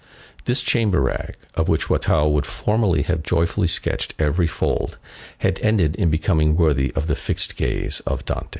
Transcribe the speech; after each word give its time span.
This 0.45 0.61
chamber 0.61 0.99
rag, 0.99 1.35
of 1.53 1.67
which 1.67 1.87
Watteau 1.87 2.27
would 2.27 2.47
formerly 2.47 3.03
have 3.03 3.21
joyfully 3.21 3.67
sketched 3.67 4.15
every 4.17 4.47
fold, 4.47 4.97
had 5.37 5.59
ended 5.61 5.95
in 5.95 6.09
becoming 6.09 6.55
worthy 6.57 6.91
of 6.95 7.05
the 7.05 7.13
fixed 7.13 7.55
gaze 7.55 7.99
of 7.99 8.25
Dante. 8.25 8.47